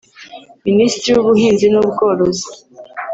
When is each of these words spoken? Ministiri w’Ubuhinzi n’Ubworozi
Ministiri 0.65 1.13
w’Ubuhinzi 1.15 1.65
n’Ubworozi 1.69 2.45